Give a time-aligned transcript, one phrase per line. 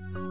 [0.00, 0.25] Bye.